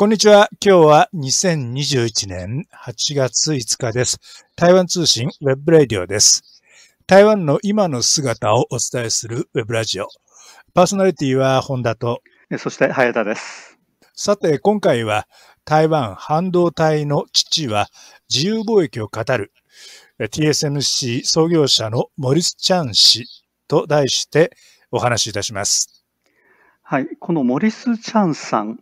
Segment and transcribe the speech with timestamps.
[0.00, 0.48] こんにちは。
[0.64, 4.20] 今日は2021年8月5日です。
[4.54, 6.62] 台湾通信ウェブラディオです。
[7.08, 10.06] 台湾の今の姿をお伝えするウェブラジオ。
[10.72, 12.22] パーソナリティは本田と、
[12.58, 13.76] そして早田です。
[14.14, 15.26] さて今回は
[15.64, 17.88] 台湾半導体の父は
[18.32, 19.50] 自由貿易を語る
[20.20, 23.24] TSMC 創業者のモリス・チャン氏
[23.66, 24.56] と題して
[24.92, 26.04] お話しいたします。
[26.84, 28.78] はい、このモリス・チャンさん、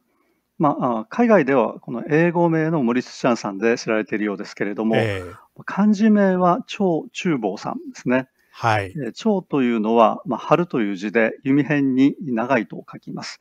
[0.59, 8.29] まあ、海外ではこの英語名のモリス・チャンさんで知られているようですけれども、えー、漢字名は張中坊さんですね。
[8.53, 8.95] はい。
[9.15, 13.39] 張というのは、まあ、春という字で弓辺に長いと書きます。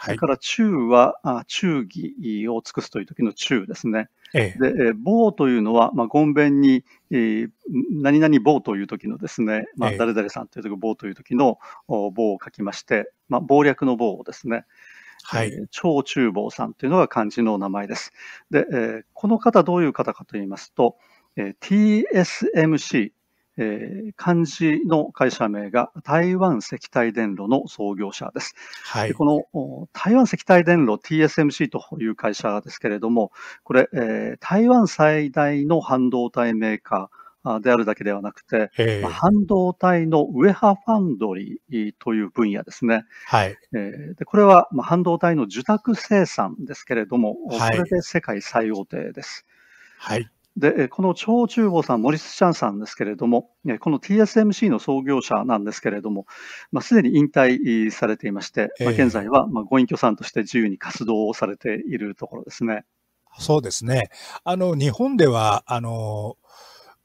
[0.00, 4.08] それから中は、あ忠義を尽くすという時の中ですね。
[4.34, 4.94] ええ、で、
[5.36, 7.50] というのは、まあ、ごんべんに、えー、
[7.90, 14.66] 何々棒という時のですね、まあ、誰々さんという時棒という時の棒を書きまして、まあ、謀略の棒ですね。
[15.24, 15.48] はい。
[15.48, 18.12] えー、超中坊さんというのが漢字の名前です。
[18.50, 20.96] で、えー、この方どういう方かと言いますと、
[21.36, 23.12] えー、TSMC、
[23.60, 28.54] えー、漢字の会社名が台湾石体電路の創業者です。
[28.84, 33.32] はい、この台湾石体電路 TSMC という会社ですけれども、
[33.64, 37.17] これ、えー、台湾最大の半導体メーカー
[37.60, 43.04] であるだけではなくて、えー、半導体のウェハファンドリーという分野ですね。
[43.26, 49.46] はい、えー、でこれは半導体の受託生産ですけれども、はい、これで世界最大手です。
[49.98, 50.30] はい。
[50.58, 56.26] で、この張中坊さん、モリス・チャンさんですけれども、この TSMC の創業者なんですけれども、
[56.72, 62.84] まあ、すでに引退されていまして、まあ、現在はまあご隠居さんとして自由に活動をされているところですね。
[63.38, 64.10] そうですね。
[64.42, 66.36] あの、日本では、あの、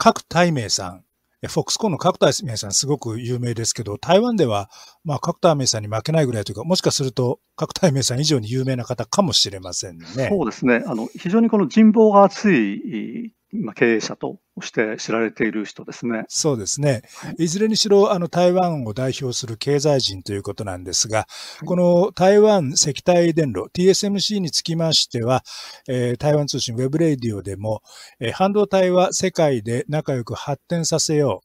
[0.04, 1.06] 各大名さん、
[1.48, 4.70] フォックスコーンの角田明さんすごく有名ですけど、台湾では、
[5.06, 10.28] まあ、角田明さんに負けないぐらいというか、もしかすると角田明さん以上に有名な方かもしれませんね。
[10.30, 10.84] そうですね。
[10.86, 13.32] あの、非常にこの人望が厚い
[13.76, 16.26] 経営者として知られている人ですね。
[16.28, 17.04] そうですね。
[17.38, 21.28] いずれにしろ、あの、台湾を代表する経済人ということなんですが、
[21.66, 25.44] この台湾積体電路、TSMC につきましては、
[25.88, 27.82] えー、台湾通信 webradio でも、
[28.20, 31.42] えー、半導体は世界で仲良く発展させよ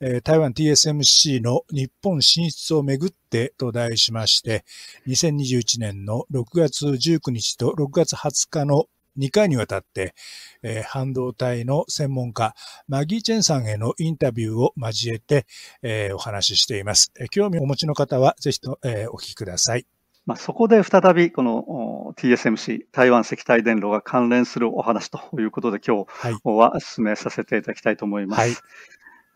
[0.00, 4.64] う、えー、台湾 TSMC の日本進出をめぐってと題しまして、
[5.06, 8.84] 2021年の6月19日と6月20日の
[9.18, 10.14] 2回にわたって、
[10.62, 12.54] えー、半導体の専門家、
[12.88, 15.46] マギー・チェンさんへのインタビューを交えて、
[15.82, 17.12] えー、お話ししています。
[17.18, 19.86] えー、興味をお持ちの方は、ぜひと、えー、お聞きください。
[20.26, 28.40] まあ、そこで再びこの TSMC、台湾石体電路が関連するお話ということで、今日は進めさせていただきたいと思います。
[28.40, 28.50] はい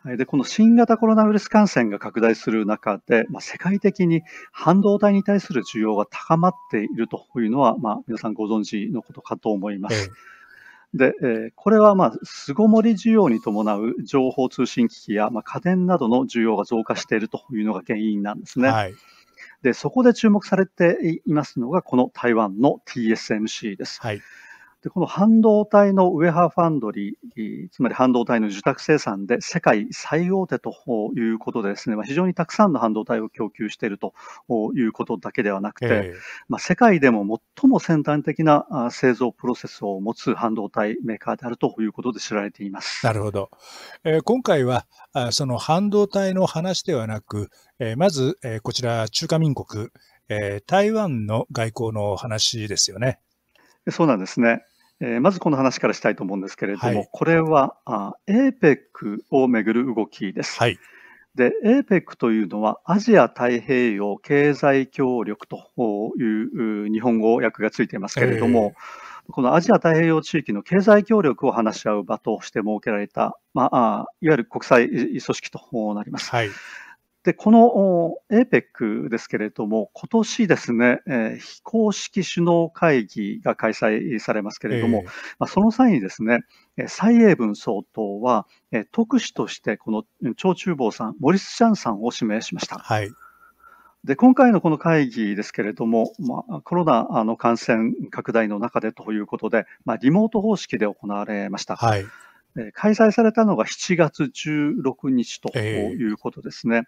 [0.04, 10.10] で、この新型コロナウイルス感染が拡大する中で、まあ、世界的に半導体に対する需要が高まっているというのは、まあ、皆さんご存知のことかと思います。
[10.94, 18.68] ええ、で、えー、これは、まあ、巣ごもり需要に伴う情報通信機器や、まあ、家電などの需要が増加しているというのが原因なんですね。
[18.68, 18.94] はい、
[19.60, 24.00] で、そこで注目されていますのが、この台湾の TSMC です。
[24.00, 24.22] はい
[24.82, 30.72] でこの半導体のウェハーファンドリー、つまり半導体の受託生産で世界最大手と
[31.14, 34.14] いうことでですね、まあ、非常にたくさんの半導体を供給していると
[34.74, 36.18] いうことだけではなくて、えー、
[36.48, 43.04] まあ、世界でも最も先端的な製造プロセスを持つ半導体メーカーであるということで知られています。
[43.04, 43.50] なるほど。
[44.04, 44.86] えー、今回は
[45.32, 49.88] その半導体の話ではなく、えー、まず、えこちら中華民国、
[50.30, 53.18] え台湾の外交の話ですよね。
[53.90, 54.64] そうなんですね。
[55.00, 60.58] えー、まずこの話からしたいと思うんですけれども、はい、これはあ APEC をめぐる動きです。
[60.58, 60.78] はい、
[61.34, 65.70] で、APEC というのはアジア太平洋経済協力と
[66.18, 68.74] いう日本語訳がついていますけれども、
[69.28, 76.30] えー、このアジア太平洋地域の経済協力を話し合う場として設けられた、まあ、いわゆる国際組織となります。
[76.30, 76.50] はい
[77.22, 85.04] で、この APEC ですけれども、今年ですね、えー、非公式首脳会議が開催されますけれども、えー、
[85.38, 86.44] まあ、その際にですね、
[86.88, 92.78] 蔡英文総統は、えー、特使としてこの張中坊さん、モリス・シャンさんを指名しました。
[92.78, 93.10] はい。
[94.02, 101.76] で、今回のこの会議ですけれども、まあ、コロナの感染拡大の中でということで、まあ、リモート方式で行われました。
[101.76, 102.06] はい。
[102.72, 106.76] 開催されたのが7月16日ということですね。
[106.76, 106.84] えー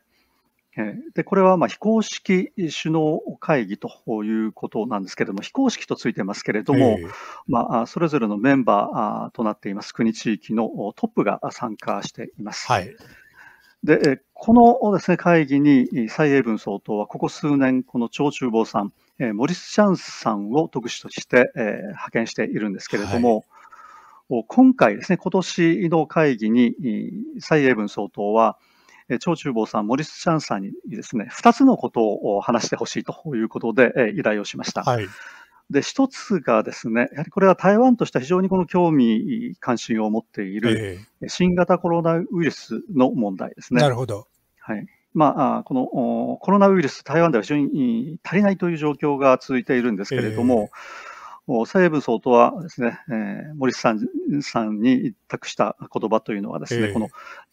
[1.15, 3.91] で、これはまあ非公式首脳会議と
[4.25, 7.11] いうことなんですけれども、非公式とついてますけれども、えー、
[7.47, 12.67] まあ、それぞれのメンバーとなっています国地域のトップが参加しています。
[12.69, 12.97] はい。
[13.85, 23.45] で、このですね、会議に蔡英文総統はここ数年、この張中坊さん、えー、モリス・シャンスさんを特使として、えー、派遣しているんですけれども、
[24.31, 26.75] はい、今回ですね、今年の会議に
[27.41, 28.57] 蔡英文総統は、
[29.21, 34.83] 長厨房さん、モリス・シャンさんにですね、2つのことを話してほしいということで依頼をしました。
[34.83, 35.07] はい
[35.71, 43.81] で、一つがですね、やはりこれは台湾としては非常にこの興味、関心を持っている、新型コロナウイルスの問題ですね。
[43.81, 44.29] なるほど。
[44.61, 44.87] はい。
[45.15, 45.87] まあ、この
[46.41, 50.71] コロナウイルス、台湾では非常に足りないという状況が続いているんですけれども、
[51.67, 54.09] 蔡英文総統はですね、えー、森さん
[54.43, 57.09] さんに託した言葉というのはですね、えー、この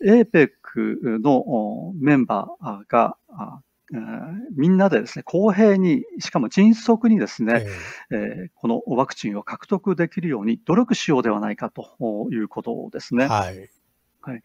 [0.06, 3.18] APEC のメンバーが、
[4.56, 7.66] みんなでですね、公平に、しかも迅速にですね、
[8.12, 13.26] えー、えー、このワクチンを獲得できるように努力しようではないかということですね。
[13.26, 13.70] はい。
[14.22, 14.44] はい。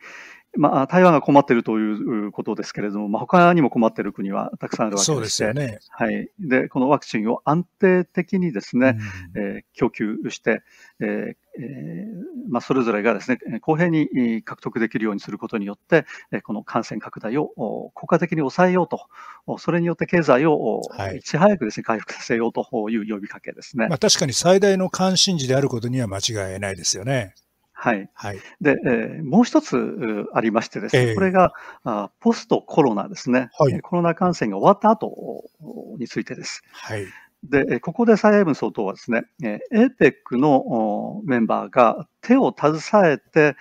[0.56, 5.78] まあ、台湾が困っているということですけれども、まあ、他にも困っている国はたくさんあるわけでそうですよね。
[5.90, 6.28] はい。
[6.38, 8.98] で、このワクチンを安定的にですね、
[9.34, 10.62] うん、えー、供給して、
[11.00, 16.04] えーえー、まあ、それぞれがですね、公平に獲得できるようにすることによって、
[16.42, 17.48] この感染拡大を
[17.94, 20.82] 効果的に抑えようと、それによって経済を
[21.16, 23.88] いち早くですね、回復させようという呼びかけですね。
[23.88, 27.34] まあ、確かに最大の関心事であることには間違いないですよね。
[27.84, 28.08] はい。
[28.14, 28.38] はい。
[28.62, 29.76] で、えー、もう一つ
[30.32, 31.52] ありましてですね、えー、これが
[31.84, 33.78] あポストコロナですね、はい。
[33.82, 35.44] コロナ感染が終わった後
[35.98, 36.62] についてです。
[36.72, 37.04] はい。
[37.50, 39.24] で、ここで蔡英文総統はですね、
[39.72, 43.56] APEC のメンバーが手を携えて、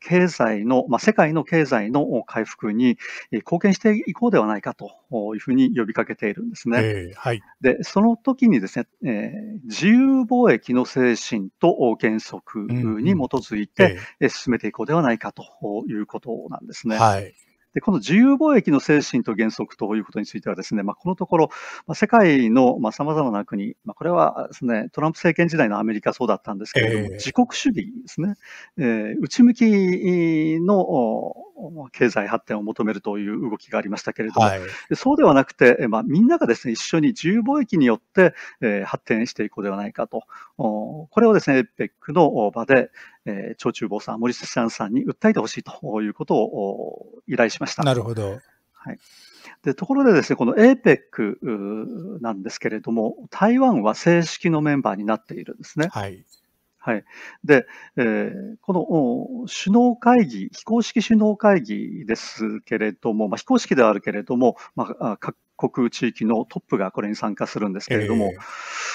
[0.00, 2.98] 経済の、まあ、世界の経済の回復に
[3.30, 4.90] 貢献していこうではないかと
[5.34, 6.78] いうふうに呼びかけているんですね。
[6.82, 7.42] えー、はい。
[7.60, 13.98] で、その時にですね、えー、自由貿易の精神と原則に基づいて
[14.28, 15.44] 進めていこうではないかと
[15.88, 16.96] いうことなんですね。
[16.96, 17.32] はい。
[17.74, 21.50] で、この自由貿易の精神と原則ということについてはですね、まあ、このところ、
[21.86, 28.34] まあ、世界の様々な国、まあ、これはですね、トランプ政権時代のアメリカそうだったんですけれども、えー、自国主義ですね、
[28.78, 31.34] えー、内向きの
[31.92, 34.60] 経済発展を求めるという動きがありましたけれども、はい、
[34.94, 40.24] そうではなくて、まあ、みんながですね、一緒に自由貿易によって、えー、発展していこうではないかと。
[40.56, 42.90] これをですね、APEC の場で、
[43.24, 47.82] えー、長中坊さん、森下さんさんに訴えてほしいということを依頼しました。
[47.82, 48.40] なるほど。
[48.72, 48.98] はい。
[49.62, 55.88] で、ところでですね、この APEC なんですけれども、台湾は正式のメンバーになっているんですね。
[55.90, 56.24] はい。
[56.84, 57.04] はい。
[57.44, 57.64] で、
[57.96, 65.36] えー、この首脳会議、非公式首脳会議ですけれども、まあ、非公式ではあるけれども、まあ、各
[65.68, 68.40] 国地域のトップがこれに参加するんですけれども、えー、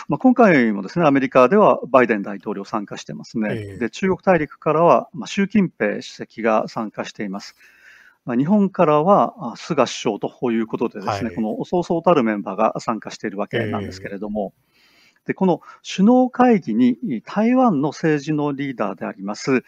[0.07, 3.49] まあ、今回もですね、アメリカではバイデン大統領参加してますね。
[3.51, 7.55] えー、で、中国大陸からは、まあ、習近平主席が参加しています。
[8.25, 14.76] まあ、日本からは菅首相ということでですね、はい、このそうそうたるメンバーが参加しているわけなんですけれども、えー
[15.27, 19.63] で、この首脳会議に台湾の政治のリーダーであります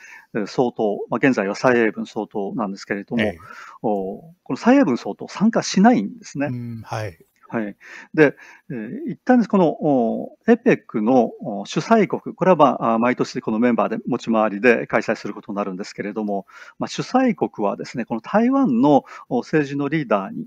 [0.48, 3.40] 総統、まあ、現在は蔡英文総統なんですけれども、ええ、
[3.82, 6.50] この蔡英文総統参加しないんですね。
[6.84, 7.20] はい。
[7.50, 7.76] はい。
[8.14, 8.36] で、
[8.70, 11.32] えー、一旦この APEC の
[11.66, 16.46] 主催国、これはまあ毎年このメンバーで持ち回りで開催することになるんですけれども、
[16.78, 20.46] まあ、主催国はですね、この台湾の政治のリーダーに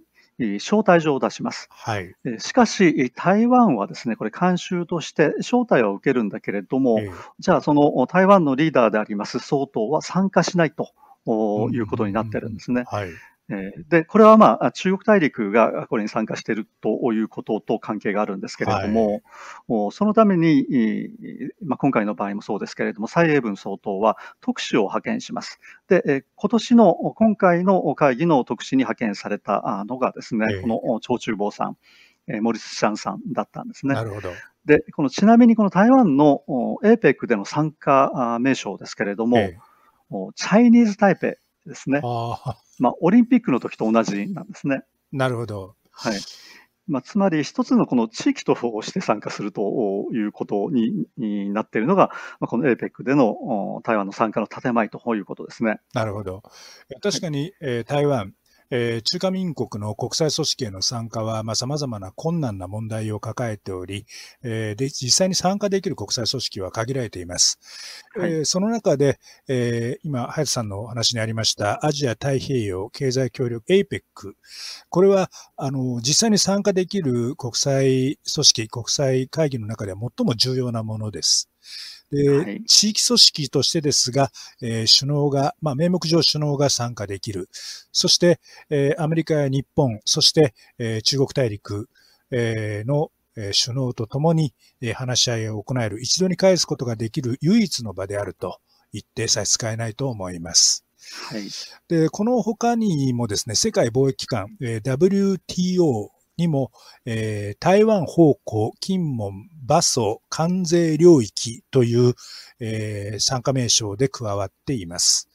[0.57, 1.69] 招待状を出します。
[1.71, 10.93] はい、しかし、台湾はですね、これ、慣習として招待は受けるんだけれども、えー、じゃあ、その台湾のリーダーであります総統は参加しないと
[11.73, 12.85] いうことになってるんですね。
[13.49, 19.23] はいで、これはまあ、中国大陸がこれに参加しているということと関係があるんですけれども、
[19.69, 20.67] はい、そのために、
[21.63, 25.61] まあ、今回の場合もそうですけれども、蔡英文総統は特使を派遣します。
[25.89, 31.77] で、今年の、今回の会議の特使に派遣されたのがですね、えー、この長中坊さん、
[32.41, 33.95] モリス・シャンさんだったんですね。
[33.95, 34.31] なるほど。
[34.65, 36.43] で、このちなみにこの台湾の
[36.85, 42.01] APEC での参加名称ですけれども、えー、チャイニーズ・タイペイですね。
[42.89, 44.83] あまあ、オリンピックの時と同じなんですね。
[45.13, 45.77] なるほど。
[45.91, 46.21] はい。
[46.89, 52.11] まあ、つまり一つのこの地域として参加するということにになっているのが、
[52.41, 55.81] まあ、この APEC での台湾の参加の建前ということですね。
[55.95, 56.43] なるほど。
[57.01, 58.35] 確かに、はい、えー、台湾、
[58.75, 64.07] えー、中華民国の国際組織への参加は、まあ、様々な困難な問題を抱えており、
[64.43, 67.61] えー、で、実際に参加できる国際組織は限られています。
[68.17, 74.01] はい、えー、その中で、えー、今、隼人さんのお話にありました、アジア太平洋経済協力 APEC。
[74.89, 81.51] これは、あの、実際に参加できる国際組織、国際会議の中では最も重要なものです。
[82.13, 87.49] で、はい、地域組織としてですが、えー、首脳が、まあ、名目上首脳が参加できる。
[87.91, 88.39] そして、
[88.71, 91.89] えー、アメリカや日本、そして、えー、中国大陸、
[92.31, 94.53] えー、のえ首脳と共に、
[94.83, 98.61] え話し合いを行える、一度に返すことができる唯一の場であると
[98.93, 100.85] 言って差し支えないと思います。
[101.31, 101.49] はい、
[101.89, 106.73] でこの他にもですね、世界貿易機関、え WTO にも、
[107.05, 112.15] えー、台湾方向、金門、馬祖、関税領域という、
[112.61, 115.29] えー、参加名称で加わっています。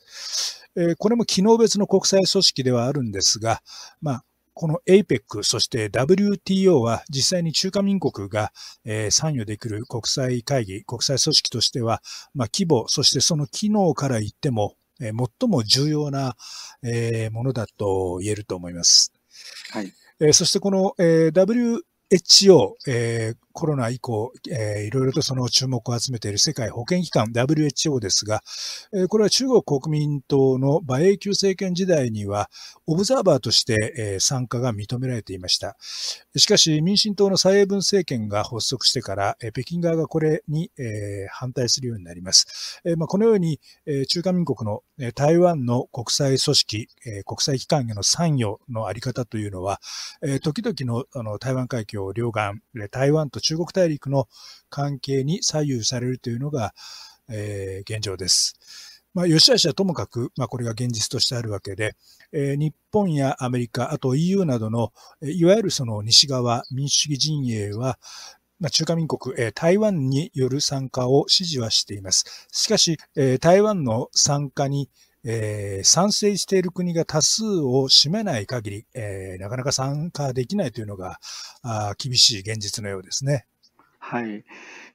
[0.76, 3.62] えー、これも機能別の国際組織ではあるんですが、
[4.02, 4.24] まあ、
[4.54, 8.52] この APEC、そして WTO は実際に中華民国が、
[8.86, 12.02] えー、参与できる国際会議、国際組織としては、
[12.34, 16.36] まあ、規模、そしてその機能から言っても、えー、最も重要な、
[16.84, 19.14] えー、ものだと言えると思います。
[19.72, 19.94] はい。
[20.20, 21.82] えー、そしてこの、えー、
[22.12, 28.44] WHO、えー、コロナ以降、えー、いろいろとその注目を集めている世界保健機関 WHO ですが、
[28.94, 32.52] えー、これは中国国民党の馬英九政権時代には、
[32.86, 35.76] オブザーバーとして、えー、参加が認められていました。
[36.36, 42.80] しかし、民進党の蔡英文政権が発足してから、えー、北京側がこれに、えー、反対するようになります。
[42.86, 49.82] えーまあ、このように、えー、中華民国の、えー、台湾の国際組織、えー、国際機関への参与のあり方というのは、
[50.22, 52.62] えー、時々のあの台湾海峡両岸、
[52.92, 54.28] 台湾と中国大陸の
[54.70, 56.74] 関係に左右されるというのが、
[57.30, 58.60] えー、現状です。
[59.14, 61.96] まあ、吉橋はともかく、まあ、これが現実としてあるわけで、
[62.34, 67.98] えー、日本やアメリカ、あと EU などの、いわゆるその西側民主主義陣営は、
[68.60, 72.48] まあ、中華民国、えー、台湾による参加を支持はしています。
[72.52, 74.90] しかし、えー、台湾の参加に、
[75.30, 81.18] えー、賛成している国が多数を占めない限り、えー、なかなか参加できないというのが
[81.64, 83.46] あ厳しい現実のようですね。
[84.00, 84.46] はい。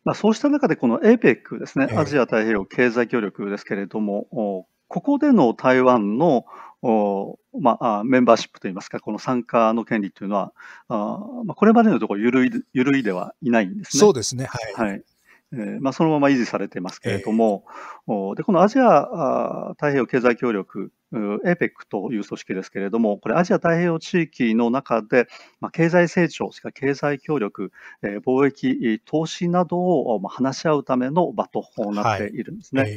[0.04, 6.46] まあ、そうした中で、この APEC ですね、アジア太平洋経済協力ですけれども、ここでの台湾の
[6.82, 10.52] まあ、メンバーシップといいますか、この参加の権利というのは、
[10.88, 14.00] あまあ、これまでのところ緩い、緩いではいないんですね。
[14.00, 14.46] そうですね。
[14.46, 14.90] はい。
[14.90, 15.02] はい
[15.52, 17.64] えーまあ、そのまま維持されてますけれども、
[18.08, 25.28] えー、でこのアジア太平洋経済協力 APEC という組織ですけれども、これアジア太平洋地域の中で、
[25.60, 27.70] まあ、経済成長、それから経済協力、
[28.02, 32.82] えー、貿易、投資などを、まあ、話し合うための場となっているんですね。
[32.82, 32.94] はい、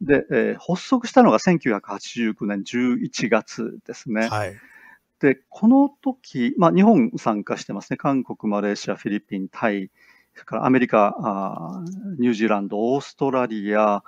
[0.00, 4.28] で、えー、発足したのが1989年11月ですね。
[4.28, 4.56] はい
[5.20, 7.96] で、この時、まあ、日本参加してますね。
[7.96, 9.88] 韓国、マレーシア、フィリピン、タイ、
[10.34, 11.14] それからアメリカ、
[12.18, 14.02] ニュージーランド、オーストラリア、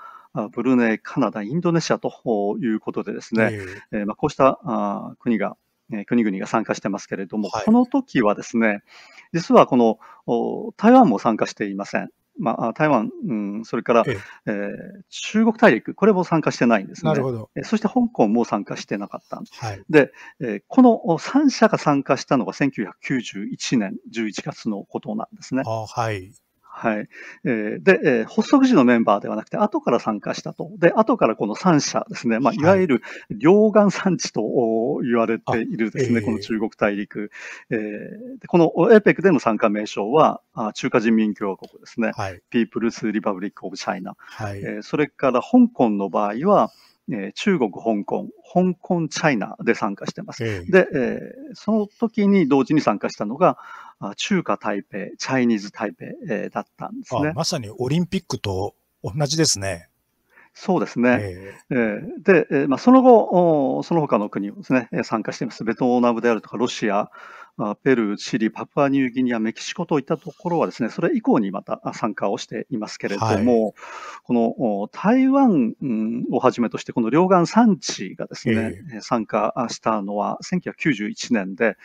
[0.52, 2.11] ブルネイ、カナダ、インドネシアと
[2.61, 3.50] いうことでですね、
[3.93, 4.59] えー、まあ、こうした
[5.21, 5.57] 国が、
[6.07, 8.83] 国々が参加してますけれども、はい、この時はですね、
[9.33, 9.99] 実はこの
[10.76, 12.09] 台湾も参加していません。
[12.38, 14.64] まあ、台湾、うん、それから、ええー、
[15.08, 17.10] 中国大陸、これも参加してないんですね。
[17.10, 17.50] なるほど。
[17.62, 19.58] そして香港も参加してなかったんです。
[19.58, 25.62] はい、で、えー、この3社が参加したのが1991年11月のことなんですね。
[25.66, 26.32] あはい。
[26.76, 27.09] はい。
[27.45, 30.73] えー、で、えー、発足時のメンバーではなくて、後から参加したと。
[30.76, 34.43] で、後からこの3社ですね、まあ、いわゆる両岸産地と
[35.04, 37.31] 言われているですね、はい、この中国大陸。
[37.71, 42.11] えー、でこの APEC での参加名称は、あ中華人民共和国ですね。
[42.16, 42.43] はい。
[42.50, 44.16] ピープルス・リパブリック・オブ・チャイナ。
[44.19, 44.59] はい。
[44.59, 46.73] えー、それから香港の場合は、
[47.11, 50.44] えー、中国、香港、香港、チャイナで参加してます。
[50.44, 53.58] えー、で、えー、その時に同時に参加したのが、
[54.16, 57.32] 中華台北、チャイニーズ台北、えー、だったんですね。
[57.34, 59.88] まさにオリンピックと同じですね。
[60.54, 61.18] そうですね。
[61.70, 65.64] えー、で、えーまあ、その後、その他の国をですね、参加しています。
[65.64, 67.11] ベトナムであるとか、ロシア、
[67.82, 73.38] ペルー、チリ、パプアニューギニア、メキシコといったところはですね、それ以降にまた参加をしていますけれども、は
[73.70, 73.75] い、
[74.25, 75.75] この台湾
[76.32, 81.76] をはじめとして、この両岸産地がですね、えー、参加したのは1991年で、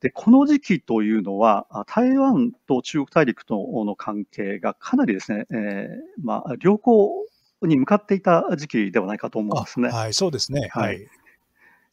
[0.00, 7.24] で、この時期というのは、台湾と中国大陸との関係がかなりですね、えー、まあ、良好
[7.62, 9.90] に向かっていた時期ではないかと思うんですね。
[9.90, 10.68] はい、そうですね。
[10.72, 11.06] はい。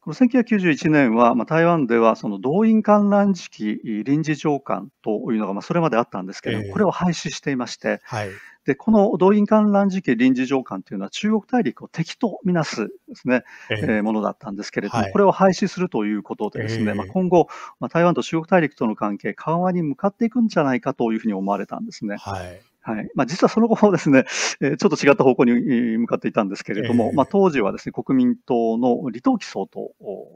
[0.02, 6.70] この1991年は、まあ、台湾ではその動員観覧時期臨時上官というのがまあそれまであったんですけれども、え。
[6.70, 8.30] ー、これを廃止していまして、はい、
[8.66, 17.48] でこの動員観覧時期臨時上官というのは中国大陸を敵とみなすですね、えー、えー、ものだったんですけれども、はい、これを廃止するということでですね、えー、まあ、今後、
[17.80, 22.16] まあ、台湾と中国大陸との関係緩和に向かっていくんじゃないかというふうに思われたんですね。
[22.18, 22.62] はい
[22.96, 24.26] はいまあ、実はその後もですね、
[24.62, 25.54] えー、ちょっと違った方向に
[25.98, 29.90] 向かっていたんですけれども、えー、まあ、当時はですね、国民党の李登輝総統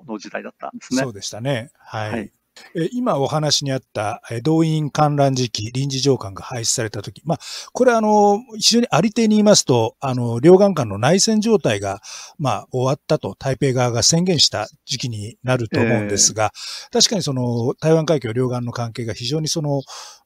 [0.08, 1.02] の時代だったんですね。
[1.02, 1.72] そうでしたね。
[1.78, 2.32] はい、はい
[2.92, 7.40] 今お話にあった動員観覧時期、臨時上官が廃止されたとき、まあ、
[7.74, 12.02] これはあの、非常にあり手に言いますと、あの、両岸間の内戦状態が、
[12.38, 19.82] まあ、終わったと台北側が宣言した時期になると思うんですが、えー、確かにその、台湾海峡両岸の関係が非常にその、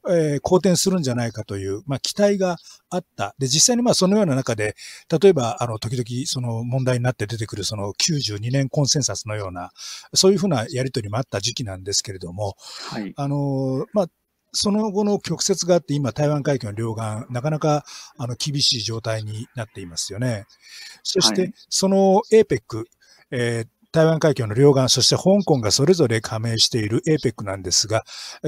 [0.09, 2.57] えー、好転するんじゃないかという、まあ、期待が
[2.89, 3.35] あった。
[3.37, 4.75] で、実際にまあそのような中で、
[5.21, 9.71] 例えば、あの、時々その問題になって出てくるその92年コンセンサスのような、
[10.13, 12.55] そういうふうなやりとりもあった時期なんですけれども、
[12.89, 14.07] はい、あの、まあ、
[14.53, 17.85] その後の曲折があって、今、台湾海峡の両岸、なかなか
[18.17, 20.45] あの厳しい状態になっていますよね。
[21.03, 22.85] そして、その APEC、
[23.31, 28.03] えー、台湾海峡の両岸、そして香港がそれぞれ加盟している APEC なんですが、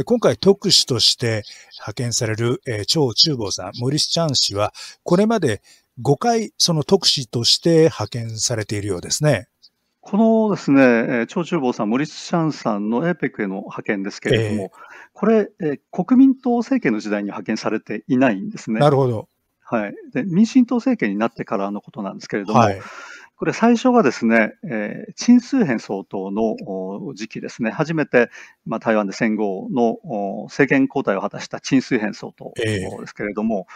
[0.05, 4.73] 今回特使として派遣される、えー、張中坊さん、モリス・チャン氏は、
[5.03, 5.61] これまで
[6.01, 9.48] 5回その特使として派遣されているようですね。
[10.09, 14.69] このですね、張中坊さん、モリス・チャンさんの APEC への派遣ですけれども、えー、
[15.13, 18.79] これ、えー、国民党政権の時代に派遣されていないんですね。
[18.79, 19.29] なるほど。
[19.61, 19.93] はい。
[20.11, 22.81] で、民進党政権になってからのことなんですけれども、はい、
[23.35, 28.31] これ最初がですね、えー、陳水扁総統の時期ですね、初めて、
[28.65, 29.99] まあ、台湾で戦後の
[30.45, 33.67] 政権交代を果たした陳水扁総統ですけれども、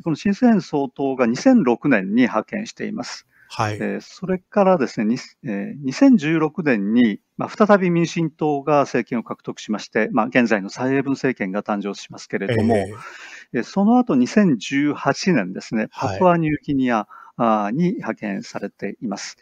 [0.00, 3.27] ー、この陳水扁総統が2006年に派遣しています。
[3.48, 3.74] はい。
[3.74, 12.76] えー、それからですね、えー、2016年に、まあ、再び民進党が政権を獲得しまして、まあ、現在の蔡英文政権が誕生しますけれども、
[13.54, 17.08] えー、その後2018年ですね、パプアニューギニア、
[17.72, 19.36] に派遣されています。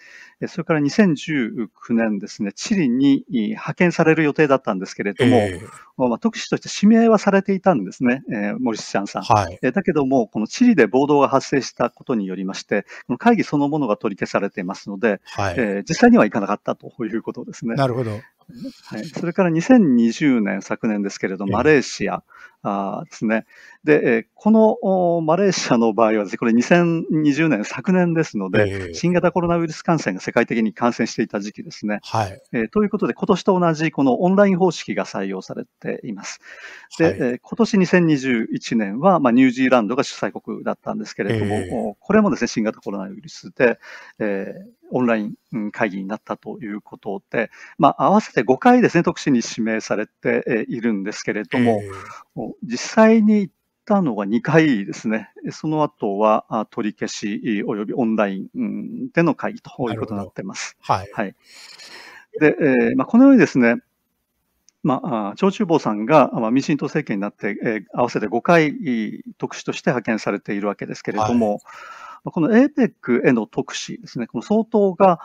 [0.49, 17.75] それから2019年ですね、チリに派遣される予定だったんですけれども、えー、まあ、特使として指名はされていたんですね、えー、モリス・チャンさん、はい、えー、だけども、このチリで暴動が発生したことによりまして、この会議そのものが取り消されていますので、はい、えー、実際には行かなかったということですね。
[17.75, 18.20] なるほど。
[18.85, 22.22] はい、それから2020年、昨年ですけれど、マレーシア
[22.66, 23.46] あですね。
[23.85, 32.00] で、えこのマレーシアの場合はですね、これ2020年、昨年ですので、新型コロナウイルス感染が世界的に感染していた時期ですね。
[32.02, 32.40] はい。
[32.52, 36.40] えー、ということで、今年と同じこのオンライン方式が採用されています。
[36.98, 43.78] で、はい、えー、今年2021年は、まあ、ニュージーランドが主催国だったんですけれども、えー、これもですね、新型コロナウイルスで、
[44.18, 55.31] えー、オンライン会議になったということで、まあ、合わせて5回ですね、特使に指名されているんですけれども、えー、実際に行ったのが2回ですね。
[55.51, 60.77] その後は取り消し及びオンラインでの会議ということになっています。
[60.81, 61.11] はい。
[61.12, 61.35] はい。
[62.40, 63.77] で、えーまあ、このようにですね、
[64.83, 68.72] まあ、長中坊さんが、まあ、民進党政権になって、えー、合わせて5回
[69.38, 71.61] 特使として派遣されているわけですけれども、はい
[72.31, 75.21] この APEC への特使ですね、この総統が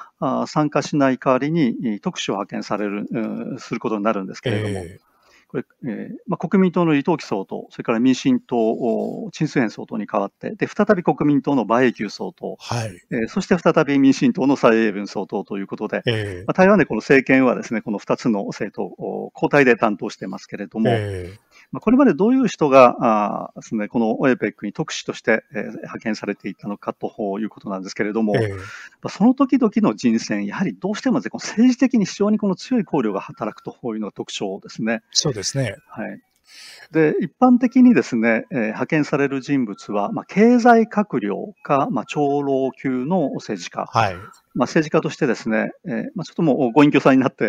[0.47, 3.07] 参加しない代わりに特使を派遣される、
[3.59, 5.11] することになるんですけれども、えー
[5.51, 8.55] これ、えーまあ、国民党の李登輝総統、それから民進党、
[9.33, 12.97] 陳水扁総統に代わって、で、再び国民党の馬英九総統、はい。
[13.11, 22.97] えー、そして再び民進党の蔡英文総統ということで、えーまあ、台湾でこの政権はですね、この2つの政党、交代で担当してますけれども、えーまあ、これまでどういう人が
[23.47, 28.63] あです、ね、この OAPEC に特使として、えー、派遣されていたのかということなんですけれども、えー、ま
[29.03, 35.01] あ、その時々の人選、やはりどうしても、ね、この政治的に非常にこの強い考慮が働くというのが特徴ですね。
[35.11, 35.77] そうですね。
[35.87, 36.19] はい。
[36.91, 44.27] で、一般的にですね、えー、派遣される人物は、まあ、経済閣僚か、まあ、長老級の政治家、はい、まあ、
[44.65, 47.47] 政治家としてですね、えーまあ、ちょっともうご隠居さんになって、え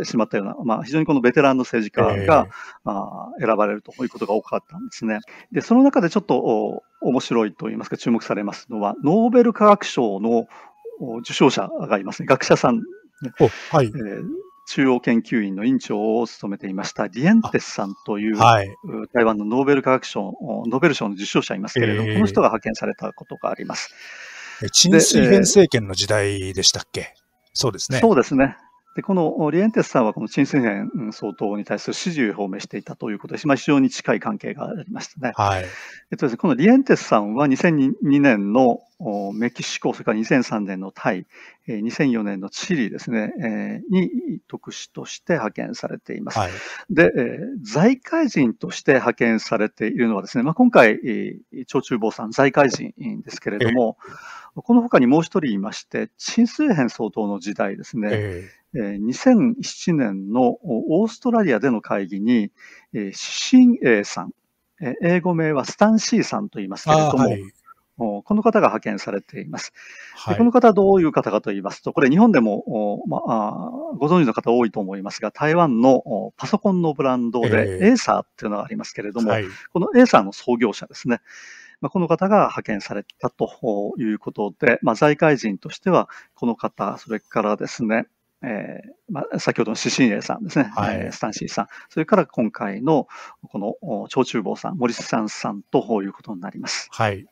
[0.00, 5.20] ー、しまったような、まあ、非常にこのベテランの政治家が、えー、あ選ばれるということが多かったんですね。
[5.52, 10.46] で、その中でちょっとお面白いといいますか注目されますのは、ノーベル化学賞の
[11.20, 12.26] 受賞者がいますね。
[12.26, 12.82] 学者さん、ね。
[13.70, 14.24] はい、えー
[14.66, 18.68] 中央研究院の院長を務めていましたリエンテスさんという、はい、
[19.14, 20.34] 台湾のノーベル化学賞、
[20.66, 23.94] ノーベル賞の受賞者いますけれども、えー、この人が派遣されたことがあります。
[24.72, 27.14] 陳水扁政権の時代でしたっけ？
[27.52, 28.00] そうですね。
[28.00, 28.56] そうですね。
[28.96, 35.32] で、このリエンテスさんはこの陳水扁総統に対する支持を表明していたということで、まあ、非常に近い関係がありましたね。
[35.34, 35.64] はい。
[36.10, 38.80] えっとですね、このリエンテスさんは2002年の
[39.34, 41.26] メキシコ、それから2003年のタイ、
[41.68, 46.38] 2004年のチリですね、に特使として派遣されています。
[46.38, 46.50] はい、
[46.88, 47.12] で、
[47.62, 50.98] 財界人として派遣されているのはですね、まあ、今回、
[51.66, 53.98] 長中坊さん、財界人ですけれども、
[54.62, 58.10] この他にもう一人いまして、陳水扁総統の時代ですね、
[58.74, 62.50] えー、2007年のオーストラリアでの会議に、
[63.12, 64.32] シンエイさん、
[65.02, 67.42] 英語名はスタンシーさんと言いますけれども、はい、
[67.96, 69.72] この方が派遣されています。
[70.14, 81.20] はい、この方はどういう方かと言いますと、これ日本でも、まあ、ご存知の方多いと思いますが、台湾のパソコンのブランドで、エーサーっていうのがありますけれども、はい、このエーサーの創業者ですね。
[81.80, 88.06] まあ、この方が派遣されたということで、まあ、財界人としては、この方、それからですね、
[88.42, 93.08] えーまあ、先ほどの獅子英さんですね、はい、スタンシーさん、それから今回の
[93.50, 96.88] この長厨房さん、森さんさんということになります。
[96.92, 97.26] はい。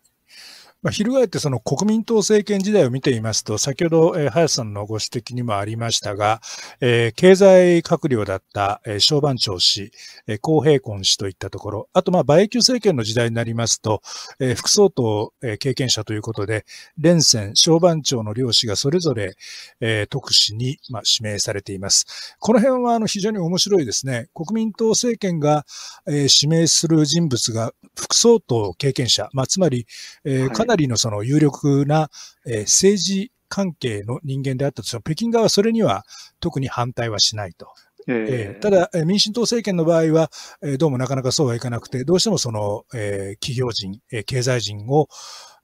[0.84, 6.42] まあ、翻ってその国民党政権時代を見ていますと、先ほど、えー、林さんのご指摘にもありましたが、
[6.82, 9.92] えー、経済閣僚だった、えー、小番長氏、
[10.26, 14.02] えー、公平婚氏といったところ、あと、まあ、馬英九政権の時代になりますと、
[14.38, 16.66] えー、副総統、えー、経験者ということで、
[16.98, 19.36] 連戦、小番長の両氏がそれぞれ、
[19.80, 22.36] えー、特使に、まあ、指名されています。
[22.40, 24.28] この辺は、あの、非常に面白いですね。
[24.34, 25.64] 国民党政権が、
[26.06, 29.86] えー、指名する人物が副総統経験者、まあ、つまり、
[30.26, 32.10] えー、かなりなりのその有力な、
[32.46, 34.88] えー、政治関係の人間であったと。
[34.88, 36.04] しても、北京側はそれには
[36.40, 37.68] 特に反対はしないと。
[38.06, 40.30] えー、ただ、民進党政権の場合は、
[40.62, 45.08] えー、どうもなかなかそうはいかなくて、どうしてもその、えー、企業人、えー、経済人を、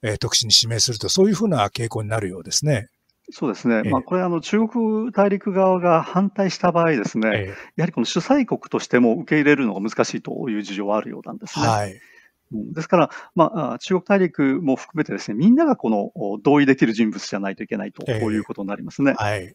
[0.03, 2.87] えー、特使に指名すると、そういうふうな傾向になるようですね。
[3.33, 11.67] そうですね、えー、まあ、これあの、中国大陸側が反対した場合ですね、えー、やはりこの主催国としても受け入れるのが難しいという事情はあるようなんですね。
[11.67, 12.01] はい
[12.53, 19.15] ですから、まあ、中国大陸も含めてですね、みんながこの同意できる人物じゃないといけないと、こういうことになりますね。
[19.17, 19.43] はい。
[19.43, 19.47] は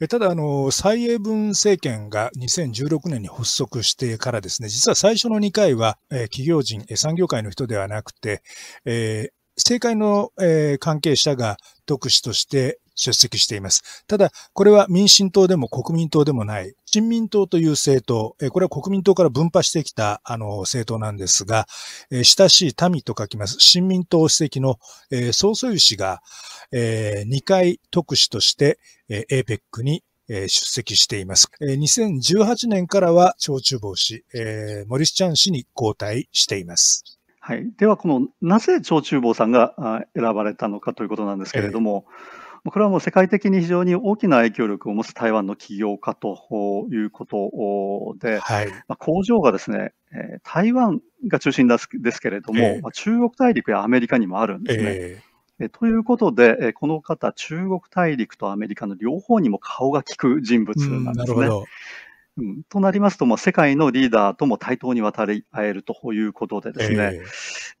[0.00, 8.42] い、ただ、あの、蔡英文政権が2016年に発足してからですね、実は最初の2回は、えー、企業人、産業界の人ではなくて、
[8.84, 14.04] えー、政界の、えー、関係者が特使として出席しています。
[14.06, 21.66] ただ、これは民進党でも国民党でもない、新民党という政党、これは国民党から分派してきたあの政党なんですが、
[22.10, 24.78] 親しい民と書きます、新民党主席の
[25.32, 26.20] 総統氏が
[26.72, 31.48] 2回特使として APEC に出席しています。
[31.60, 34.24] 2018年からは長中坊氏、
[34.86, 37.19] モリスチャン氏に交代しています。
[37.50, 37.68] はい。
[37.76, 39.74] では、この、なぜ長中坊さんが
[40.14, 49.94] 選ばれたのかということなんですけれども、えーこれはもう世界的に非常に大きな影響力を持つ台湾の起業家ということで、はい、まあ、工場がですね、
[50.44, 54.84] 台湾が中心ですけれども、えー、まあ、中国大陸やアメリカにもあるんですね。
[55.58, 61.48] えー、ということで、この方、中国大陸とアメリカの両方にも顔が利く人物なんですね。
[62.36, 67.22] うん、となりますと、もう世界のリーダーとも対等に渡り合えるということでですね、えー、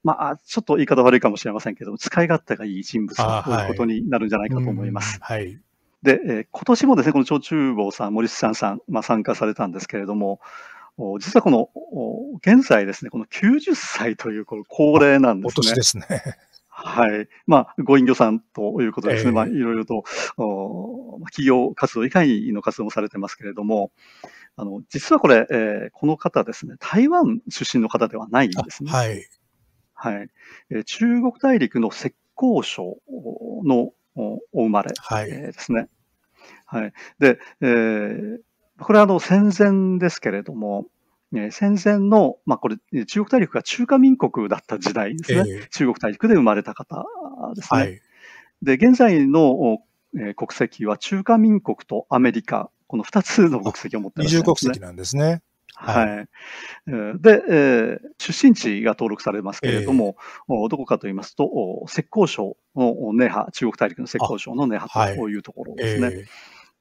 [0.02, 5.18] まあ、ちょっと言い方悪いかもしれませんけども、使い勝手がいい人物ということになるんじゃないかと思います。
[5.20, 5.58] はい、
[6.02, 10.40] で、えー、今年もですね、この長中坊さん、森さんさん、まあ、参加されたんですけれども、
[11.18, 11.70] 実はこの、
[12.38, 15.60] 現在ですね、この90歳というこの高齢なんですね。
[15.60, 16.06] お年ですね。
[16.82, 17.28] はい。
[17.46, 19.30] まあ、ご隠居さんということですね。
[19.30, 20.04] えー、まあ、いろいろと、
[21.26, 23.92] 企業活動以外の活動もされてますけれども、
[24.56, 28.90] あの、実はこれ、えー、この方ですね、台湾出身の方ではないんですね。
[28.90, 29.28] はい。
[29.94, 30.28] はい。
[30.70, 32.98] えー、中国大陸の浙江省
[33.64, 35.88] のお生まれ、はい、えー、ですね。
[36.66, 36.92] はい。
[37.18, 38.38] で、えー、
[38.78, 40.86] これはあの戦前ですけれども、
[41.34, 45.44] え戦前の、まあ、これ、中国大陸が中華民国だった時代ですね。
[45.46, 47.04] えー、中国大陸で生まれた方
[47.54, 47.80] ですね。
[47.80, 48.00] はい、
[48.62, 49.78] で、現在の、
[50.16, 55.42] えー、国籍は中華民国とアメリカ、この2つの国籍を持っている、ね、二重国籍なんですね。
[55.74, 56.06] はい。
[56.08, 56.26] はい、
[57.20, 60.16] で、えー、出身地が登録されますけれども、
[60.48, 66.24] えー、どこかと言いますと、浙江省のネハ、中国大陸の浙江省のネハというところですね。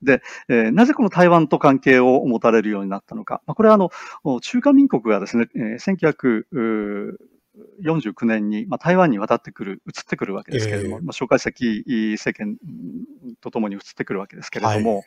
[0.01, 3.41] で、えー、なぜこの台湾と関係を持たれるようになったのか。
[3.45, 3.91] まあ、これはあの、
[4.41, 7.17] 中華民国がですね、えー、
[7.77, 11.51] 1949年に、まあ、台湾に渡ってくる、移ってくるわけですけれども、えー、まあ、蒋介石
[12.13, 12.57] 政権
[13.41, 15.03] とともに移ってくるわけですけれども、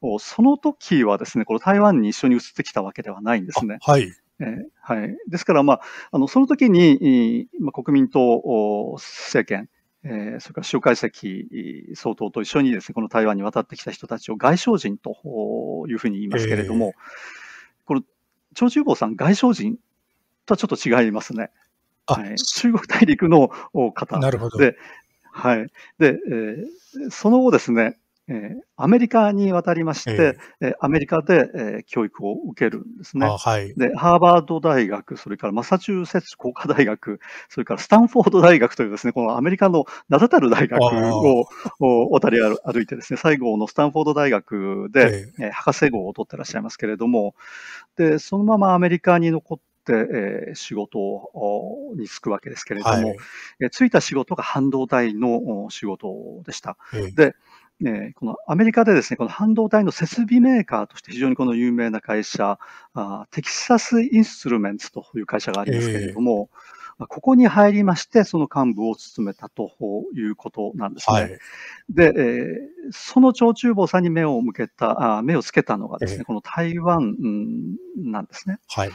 [0.00, 3.78] はい、その時はですね、この台湾に一緒に移ってきたわけではないんですね。
[3.82, 4.10] はい。
[4.40, 5.16] えー、はい。
[5.28, 5.80] ですから、まあ、
[6.12, 9.68] あの、その時に、まあ、国民党政権、
[10.02, 15.16] えー、それから蒋介石総統と一緒にですね、この台湾に渡ってきた人たちを外省人と
[15.88, 16.92] いうふうに言いますけれども、えー、
[17.84, 18.02] この
[18.54, 19.78] 長寿坊さん、外省人
[20.46, 21.50] とはちょっと違いますね。
[22.06, 23.48] はい、中国大陸の
[23.94, 24.76] 方なるほどで、
[25.32, 25.66] はい。
[25.98, 27.98] で、えー、その後ですね、
[28.30, 33.26] えー、アメリカに渡りまして、えー、アメリカで、えー、教育を受けるんですね。
[33.26, 41.44] はい、で、ハーバード大学、それからマサチューセッツ工科大学、それからスタンフォード大学というですね、このアメリカの名だたる大学を
[42.10, 47.34] 渡り歩いてですね、最後のスタンフォード大学で、えー、博士号を取ってらっしゃいますけれども、
[47.96, 50.98] で、そのままアメリカに残って、えー、仕事
[51.96, 53.16] に就くわけですけれども、はい、
[53.60, 56.76] えー、就いた仕事が半導体の仕事でした。
[57.16, 57.34] で、
[57.84, 62.58] えー、このアメリカでですね、この半導体の設備メーカーとして非常にこの有名な会社、
[62.94, 66.70] あテキサスインストゥルメンツという会社がありますけれども、え
[67.06, 69.70] ここに入りまして、その幹部を務めたと
[70.14, 71.16] いうことなんですね。
[71.16, 71.38] はい、
[71.88, 77.14] で、えー、その長厨房さんに目を向けた、あ目をつけたのがですね、えー、この台湾
[77.96, 78.58] なんですね。
[78.68, 78.90] はい。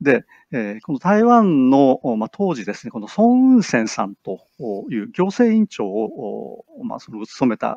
[0.00, 4.40] で、えー、この台湾の、まあ、当時ですね、この孫運泉さんと
[4.90, 7.76] いう行政委員長を、まあ、その務めた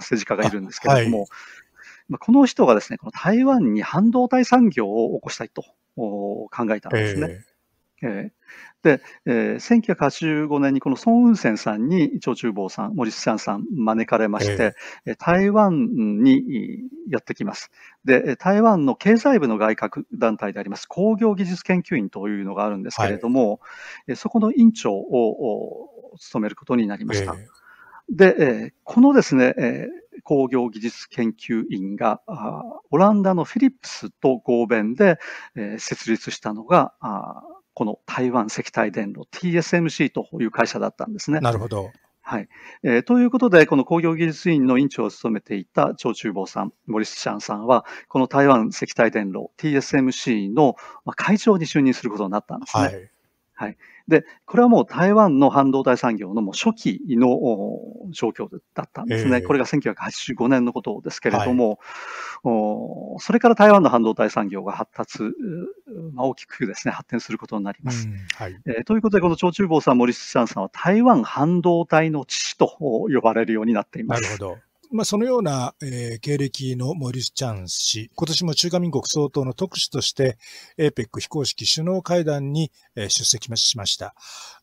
[0.00, 1.28] 政治家がいるんですけれども、はい、
[2.08, 5.64] まあ、この人がですね、この台湾に半導体産業を起こしたいと
[5.96, 7.26] 考えたんですね。
[7.30, 7.53] えー、
[8.04, 14.74] えー、で、えー、1985年にこの孫運泉さんに長厨房さん、森スチャンさん招かれまして、
[15.06, 17.70] えー、台湾にやってきます。
[18.04, 23.60] で、台湾の経済部の外郭団体であります工業技術研究院というのがあるんですけれども、
[24.06, 25.88] はい、そこの院長を
[26.18, 27.34] 務めることになりました。
[27.34, 27.64] えー
[28.08, 32.20] で、えー、このですね、えー、工業技術研究院が
[32.90, 35.18] オランダのフィリップスと合弁で、
[35.56, 36.92] えー、設立したのが
[37.74, 41.40] この台湾石体電路 TSMC という会社だったんですね。
[41.40, 41.92] なるほど。
[42.26, 42.48] はい。
[42.82, 50.74] えー、ということで、この工業技術院の院長を務めていた張厨房さん、モリス・シャンさんは、この台湾石体電路 TSMC の
[51.16, 52.82] 会長に就任することになったんですね。
[52.82, 53.10] はい。
[53.56, 53.76] はい。
[54.08, 57.28] で、これはもう台湾の半導体産業のもう初期の
[58.10, 59.36] 状況だったんですね。
[59.36, 61.78] えー、これが1985年のことですけれども、
[62.42, 65.22] はい、それから台湾の半導体産業が発達、
[66.12, 68.08] まあ、大きくですね、発展することになります。
[68.34, 74.22] はいえー、ということで、この長中坊さん、森下さんは台湾半導体の父と呼ばれるようになっています。
[74.22, 74.58] なるほど。
[74.90, 80.38] まあ、そのような、えー、経歴のモリス・チャン氏、今年も中華民国総統の特使として、
[80.78, 84.14] APEC 非公式首脳会談に、えー、出席しました。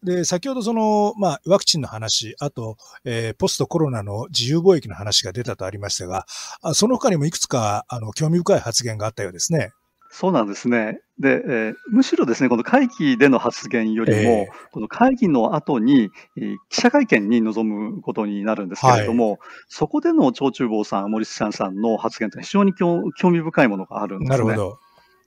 [0.03, 6.25] で、先ほどその、まあ、ワクチンの話、あと、えー、ポストコロナの自由貿易の話が出たとありましたが、
[6.61, 9.71] あその他にもいくつか、あの、興味深い発言があったようですね。
[10.13, 10.99] そうなんですね。
[11.19, 24.37] で、えー、むしろですね、この会議での発言よりも、えー、この会議の後に、えー、記者会見に臨むことになるんですけれども、はい、そこでの長厨房さん、森下さんの発言というのは非常に興味深いものがあるんですね。
[24.37, 24.79] なるほど。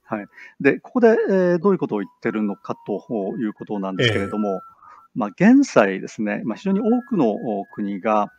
[0.04, 0.26] はい。
[0.60, 2.92] で、ここで、えー、どういうことを言ってるのかと
[3.38, 4.60] いうことなんですけれども、えー、
[5.14, 7.34] まあ、現在ですね、まあ、非常に多くの
[7.72, 8.30] 国が、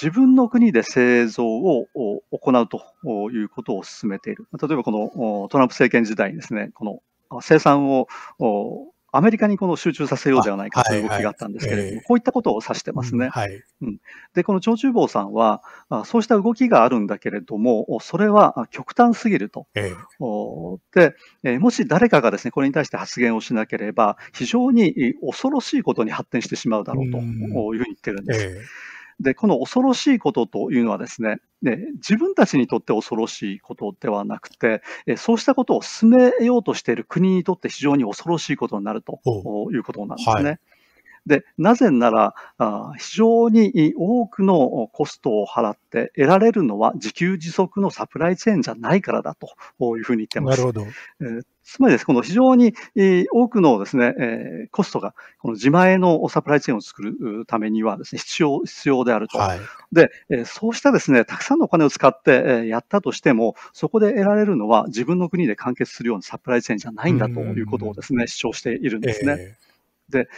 [0.00, 1.86] 自分の国で製造を
[2.30, 4.46] 行うということを進めている。
[4.60, 6.84] 例えばこのトランプ政権時代にですね、こ
[7.30, 8.06] の生産を
[9.14, 13.28] アメリカにこの集中させようではないかという動きがあったんですけれども、こういったことを指してますね。
[13.28, 14.00] はいうん、
[14.34, 15.62] で、この長厨房さんは、
[16.06, 19.66] そうした動きがあるんだけれども、それは極端すぎると。
[19.74, 28.60] えー、で、もし誰かがですね、これに対して発言をしなければ、非常に恐ろしいことに発展してしまうだろうというふうに言ってるんです。
[29.20, 34.82] えーで、この恐ろしいことというのはですね、ね自分たちにとって恐ろしいことではなくて、
[35.16, 39.20] そうしたことを進めようとしている国にとって非常に恐ろしいことになると
[39.72, 40.44] いうことなんですね。
[40.44, 40.58] はい
[41.26, 42.34] で、なぜなら、
[42.98, 50.60] 非常に多くのコストを払って得られるのは自給自足のサプライチェーンじゃないからだというふうに言ってます。
[50.60, 50.86] なるほど。
[51.20, 52.74] えーつまりです、この非常に
[53.32, 59.38] 多くのですね、えー、コストが、この自前のサプライチェーンを作るためにはですね、必要、必要であると。
[59.38, 59.60] はい、
[59.92, 69.36] で、えそうしたですね、たくさんのお金を使ってえやったとしても、そこで得られるのは自分の国で完結するようなサプライチェーンじゃないんだということをですね、主張しているんですね。
[69.38, 69.71] えー
[70.12, 70.28] で、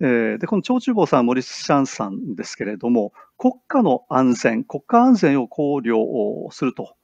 [0.00, 6.94] えー、でこの長厨房さん、モリス・シャンさんですけれども、国家の安全、国家安全を考慮すると。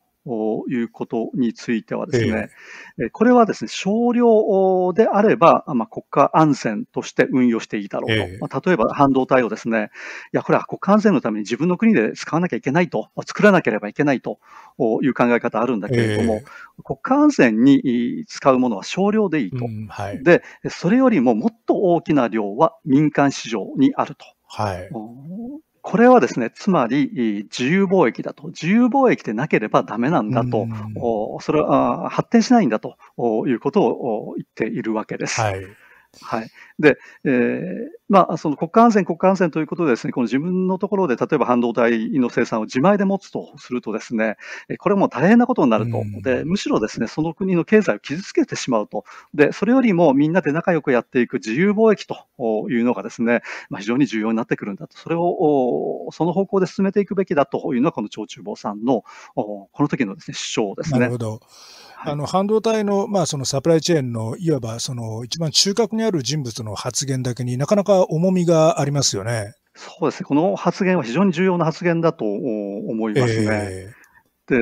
[0.68, 2.50] いうことについてはですね、
[2.98, 8.14] えー、これはですね、少量であれば、まあ、国家安全として運用していいだろうと。
[8.14, 9.90] えー、まあ、例えば半導体をですね、
[10.32, 14.38] いや、これは国家安全のために自分の国で使わなきゃいけないと、作らなければいけないと。
[15.02, 20.22] いう考え方あるんだけれども、えー、国家安全に使うものは少量でいいと、うんはい。
[20.22, 24.24] で、それよりももっと大きな量は民間市場にあると。
[24.50, 24.88] はい、
[25.90, 28.48] これはですね、つまり自由貿易だと。
[28.48, 30.68] 自由貿易でなければダメなんだと。
[31.40, 32.98] それは発展しないんだと
[33.46, 35.40] いうことを言っているわけです。
[35.40, 35.64] はい。
[36.20, 36.50] はい。
[36.78, 44.36] で、えー、まあ、その国家安全、国家安全ということでですね、この自分のところで、例えば半導体の生産を自前で持つとするとですね、
[44.78, 46.02] これも大変なことになると。
[46.22, 49.04] で、むしろですね、その国の経済を傷つけてしまうと。
[49.34, 52.26] で、それよりもみんなで仲良くやっていく自由貿易と
[52.70, 54.96] いうのがですね、まあ、非常に重要になってくるんだと。
[54.96, 59.02] それを、その方向で進めていくべきだというのは、この長厨房さんの、
[59.34, 61.00] この時のですね、主張ですね。
[61.00, 61.40] なるほど。
[62.00, 69.54] あの半導体の,、まあそのサプライチェーンのいわばその一番中核にある人物の発言だけになかなか重みがありますよね。
[69.74, 70.26] そうですね。
[70.26, 73.46] この発言は非常に重要な発言だと思いますね。
[73.70, 73.97] えー
[74.48, 74.58] で、え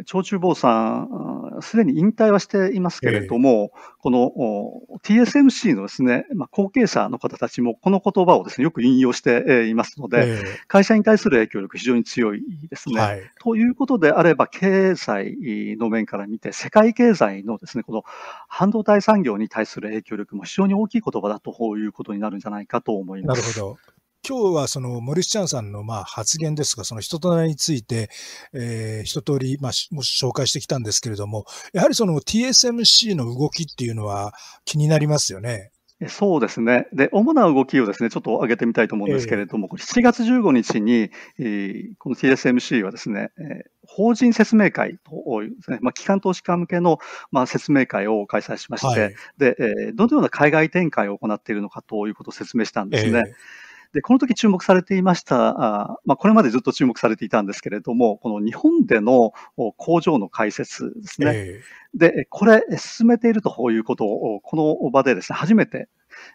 [0.00, 13.00] ー、長中坊さん、すでに引退はしていますけれども、えー、この TSMC のですね、まあ、後継者の方たちもこの言葉をですね、よく引用していますので、えー、会社に対する影響力非常に強いですね。
[13.00, 15.34] はい、ということであれば、経済
[15.78, 18.04] の面から見て、世界経済のですね、この
[18.48, 23.58] 半導体産業に対する影響力も非常に大きい言葉だということになるんじゃないかと思います。
[23.58, 23.95] なるほど。
[24.28, 28.10] 今日はその森チャンさんのまあ発言ですが、その人となりについて、
[28.52, 34.34] えー、一通りまあも紹介してきたんですけれども、やはりその TSMC の動きっていうのは
[34.64, 35.70] 気になりますよね。
[36.08, 36.88] そうですね。
[36.92, 46.98] で、主な動きをですね、ちょっと上げてみたいと思うんですけれども、えー、7月15日に、えー、この TSMC はですね、えー、法人説明会というですね、まあ、機関投資家向けの、
[47.30, 53.22] まあ、説明会を開催しまして、はい、で、えー、どのような海外展開を行っているのかということを説明したんですね。
[53.26, 53.65] えー
[53.96, 59.32] で、この時注目されていました、あまあ、これまでずっと注目されていたんですけれども、この日本での
[59.78, 61.32] 工場の開設ですね。
[61.34, 65.88] えー、で、これ、進めているということを、この場でですね、初めて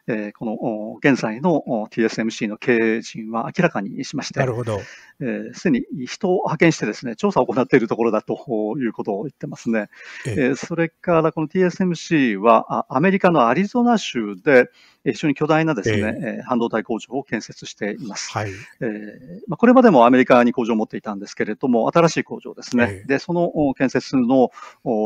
[0.08, 4.80] えー、この現在の TSMC の経営陣は明らかにしまして、なるほど。
[4.80, 4.86] す、
[5.22, 8.34] えー、で、に人を派遣してですね、調査を行っているところだと
[8.80, 9.90] いうことを言ってますね。
[10.26, 14.70] えー、それからこの TSMC はアメリカのアリゾナ州で
[15.04, 18.32] 非常に巨大なですね、えー、半導体工場を建設しています。
[18.32, 18.52] はい。
[18.82, 23.02] えー、まあ、これまでもアメリカに工場を持っていたんですけれども、新しい工場ですね。
[23.02, 24.52] えー、で、その建設の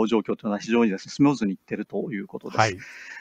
[0.07, 2.57] 状況というのは非常にですね、スムーズにいっているということです。
[2.59, 2.77] はい。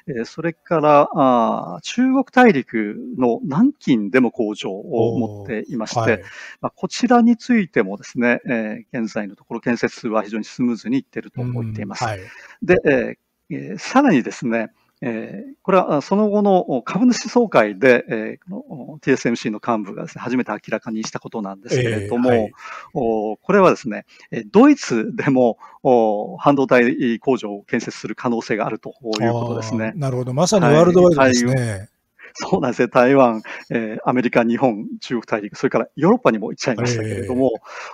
[0.09, 6.23] えー、それからあ、中国大陸の南京でも工場を持っていまして、はい、
[6.61, 12.05] まあ、こちらについてもですね、えー、現在のところ建設は非常にスムーズにいっていると思っています。
[12.05, 12.21] はい、
[12.63, 13.19] で、
[13.51, 22.53] えー、さらにですね、えー、これはその後の株主総会で、えー、の TSMC の幹部がです、ね、初めて明らかにしたことなんですけれども、えーはい、
[22.95, 24.07] おこれはですね、
[24.51, 28.93] ドイツでもお半導体工場を建設する可能性があるとい
[29.27, 29.93] うことですね。
[29.97, 30.33] なるほど。
[30.33, 31.55] まさにワールドワイドですね。
[31.55, 31.89] はい
[32.51, 32.89] そうなんですね。
[32.89, 37.53] 台湾、えー、アメリカ、日本、中国大陸、それからヨーロッパにも行っちゃいましたけれども、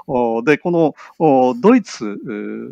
[0.08, 0.94] えー、で、この
[1.60, 2.18] ドイツ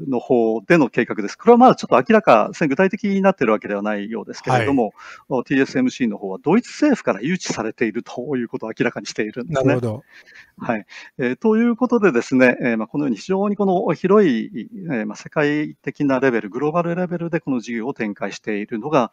[0.08, 1.36] の方での計画です。
[1.36, 4.94] これはまだちょっと明らか、具体的になっているわけではないようですけれども、
[5.28, 9.68] はい、TSMC の方はドイツ政府から誘致されているということを明らかにしているんですね。
[9.68, 10.04] なるほど。
[10.60, 10.86] はい。
[11.18, 19.12] えー、ということでですね、えーまあ、このように非常にこの広い、えーまあ、世界的なレベル、グローバルレベルでこの事業を展開しているのが、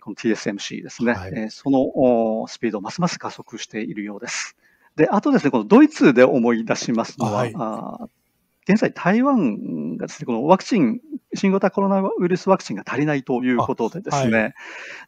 [0.00, 4.56] この TSMC ですね、はい、そのスピードをますます加速しているようです。
[4.96, 8.08] で、あとですね、このドイツで思い出しますのは、はい、あ
[8.68, 11.00] 現在台湾がですね、このワクチン、
[11.34, 14.54] 新型コロナウイルスワクチンが足りないということでですね、はい、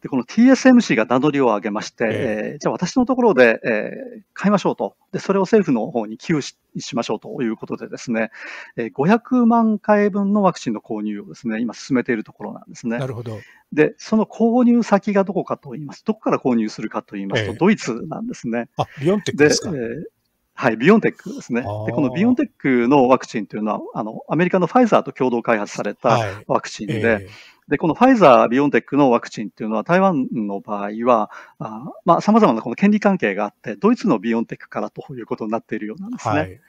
[0.03, 4.97] でこの TSMC が名乗りを上げまして、えー、じゃあ私のところで、えー、買いましょうと。
[5.15, 8.33] で、それを政府の方に寄付ししましょうということでですね、
[8.77, 12.99] えー、500万回分のワクチンの購入をですね、今進めているところなんですね。
[12.99, 13.39] なるほど。
[13.73, 16.05] で、その購入先がどこかと言います。
[16.05, 18.69] どこから購入するかと言いますと、えー、ドイツなんですね。
[18.77, 19.71] あ、ビヨンテックですか？
[19.71, 20.05] で、えー
[20.57, 21.63] はい、ビオンテックですね。
[21.63, 27.29] で、このビオンテックのワクチンというのは、あの、アメリカのファイザーと共同開発されたワクチンで、はいえー、
[27.69, 36.35] で、このファイザー、ビオンテックのワクチンっていうのは、台湾の場合は、あまあ、様々なこの権利関係があって、ドイツのビオンテックからということになっているようなんですね。
[36.35, 36.61] はい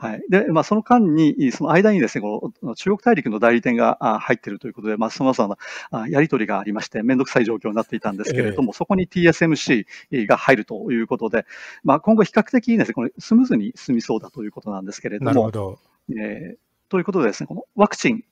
[0.00, 0.22] はい。
[0.28, 5.58] で、まあ、その間に、その間にですね、この中国大陸の代理店が入っているということで、まあ、様々
[5.90, 9.86] なやり取りがありまして、めんどくさい状況になっていたんですけれども、えー、そこに TSMC
[10.28, 11.46] が入るということで、
[11.82, 15.80] まあ、今後比較的ですね、このスムーズに進みそうだということなんですけれども、なるほど。
[16.10, 16.56] えー、
[16.88, 18.22] ということでですね、このワクチン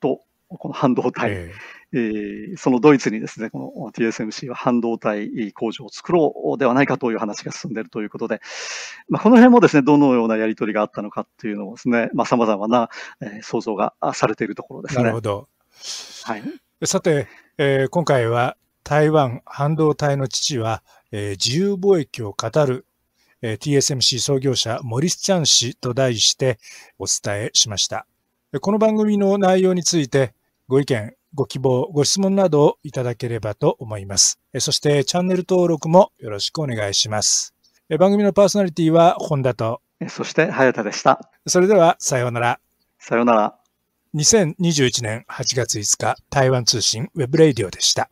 [0.00, 0.20] と
[0.58, 8.40] この半導体、えー、えー、そのドイツにですね、この TSMC は半導体工場を作ろうではないかという話が進んでいるということで、
[9.08, 12.88] まあ、この辺もですね、どのようなやり取りがあったのかっていうのもですね、まあ、様々な、
[13.20, 15.02] えー、想像がされているところですね。
[15.04, 15.48] なるほど。
[16.24, 16.42] はい。
[16.84, 22.86] さて、えー、今回は台湾半導体の父は、えー、自由貿易を語る、
[23.42, 26.58] えー、TSMC 創業者モリス・チャン氏と題して
[26.98, 28.06] お伝えしました。
[28.60, 30.34] この番組の内容について
[30.66, 34.40] ご意見、ご希望、ご質問などをいただければと思います。
[34.60, 37.54] そしてチャンネル登録もよろしくお願いします。
[37.98, 41.20] 番組のパーソナリティは本田と、そして早田でした。
[41.46, 42.60] それではさようなら。
[42.98, 43.58] さようなら。
[44.14, 48.08] 2021年8月5日、台湾通信ウェブレイディオでした。